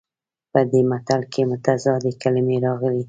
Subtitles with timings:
[0.51, 2.99] په دې متل کې متضادې کلمې راغلي دي